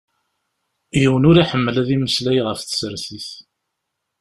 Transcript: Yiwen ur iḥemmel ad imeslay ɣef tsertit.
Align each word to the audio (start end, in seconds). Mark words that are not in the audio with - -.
Yiwen 1.01 1.27
ur 1.29 1.35
iḥemmel 1.37 1.75
ad 1.81 1.89
imeslay 1.95 2.39
ɣef 2.45 2.59
tsertit. 2.61 3.29